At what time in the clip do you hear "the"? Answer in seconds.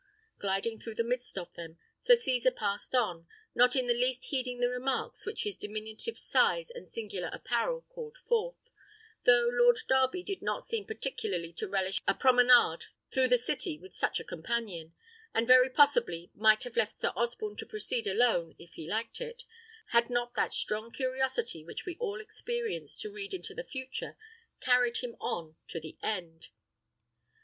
0.95-1.03, 3.85-3.93, 4.59-4.67, 13.27-13.37, 23.53-23.63, 25.79-25.95